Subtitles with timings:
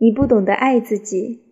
[0.00, 1.42] 你不懂得爱自己。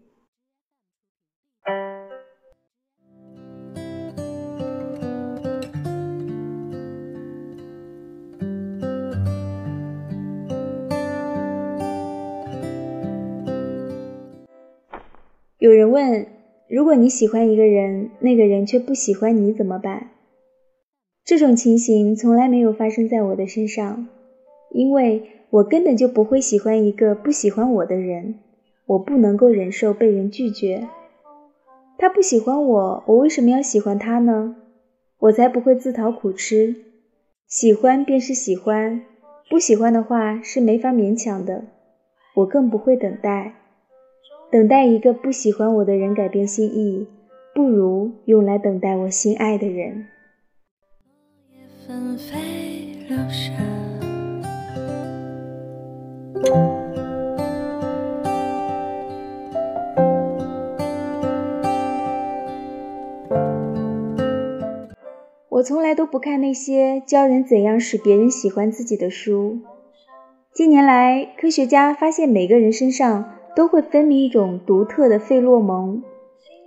[15.58, 16.28] 有人问：
[16.68, 20.10] 如果你喜欢一个人，那个人却不喜欢你，怎么办？
[21.24, 24.06] 这种情形从来没有发生在我的身上，
[24.70, 28.36] 因为我根本就不会喜欢一个不喜欢我的人。
[28.86, 30.88] 我不能够忍受被人拒绝。
[31.98, 34.54] 他不喜欢我，我为什么要喜欢他呢？
[35.18, 36.76] 我才不会自讨苦吃。
[37.48, 39.02] 喜欢便是喜欢，
[39.50, 41.64] 不喜欢的话是没法勉强的。
[42.36, 43.54] 我更不会等待。
[44.50, 47.08] 等待一个不喜欢我的人改变心意，
[47.54, 50.06] 不如用来等待我心爱的人。
[65.56, 69.60] 我从来都不看那些教人怎样使别人喜欢自己的书。
[70.52, 73.32] 近年来，科学家发现每个人身上。
[73.56, 76.02] 都会分泌一种独特的费洛蒙，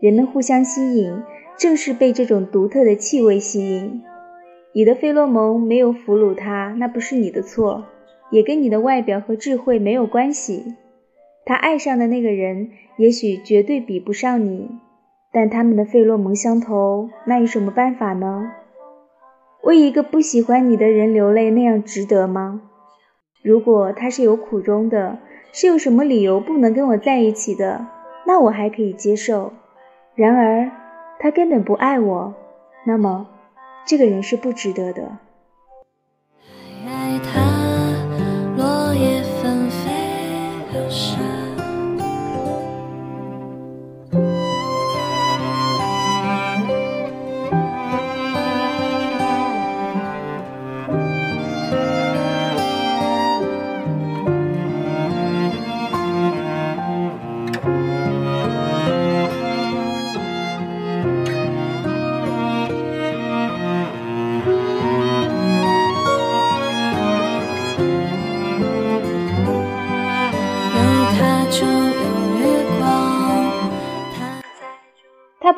[0.02, 1.22] 人们互相吸引，
[1.56, 4.02] 正是被这种独特的气味吸引。
[4.74, 7.86] 你的费洛蒙没有俘虏他，那不是你的错，
[8.32, 10.74] 也跟你的外表和智慧没有关系。
[11.46, 14.68] 他爱上的那个人，也许绝对比不上你，
[15.32, 18.50] 但他们的费洛蒙相投，那有什么办法呢？
[19.64, 22.62] 为一个不喜欢你的人流泪，那样值得吗？
[23.42, 25.20] 如果他是有苦衷的。
[25.52, 27.88] 是有什么理由不能跟我在一起的？
[28.28, 29.52] 那我还可以接受。
[30.14, 30.70] 然而，
[31.18, 32.36] 他根本不爱我，
[32.86, 33.28] 那么，
[33.84, 35.18] 这个人是不值得的。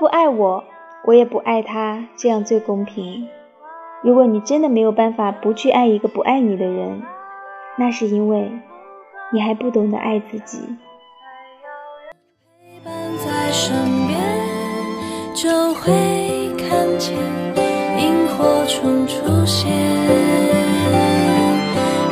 [0.02, 0.64] 不爱我，
[1.06, 3.28] 我也不爱他，这样最公平。
[4.02, 7.04] 如果你真的没有办法不去爱一个不爱你的人，
[7.78, 8.52] 那是因为
[9.32, 10.58] 你还不懂得爱自己。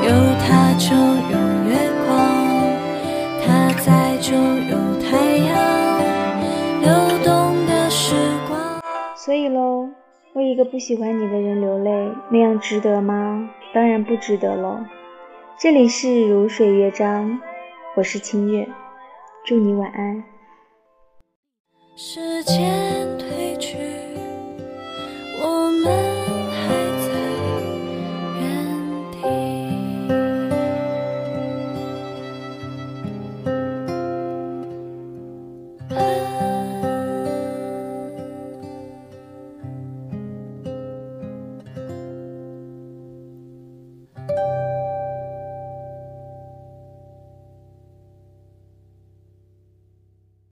[0.03, 0.11] 有
[0.45, 1.18] 他就
[9.29, 9.87] 所以喽，
[10.33, 13.47] 为一个不喜欢你的人流泪，那样值得吗？
[13.75, 14.79] 当然不值得喽。
[15.59, 17.39] 这里是如水乐章，
[17.95, 18.67] 我是清月，
[19.45, 20.23] 祝你晚安。
[21.95, 23.18] 时间。